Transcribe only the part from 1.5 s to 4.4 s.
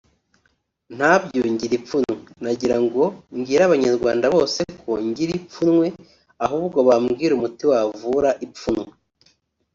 ngira ipfunwe nagirango mbwire abanyarwanda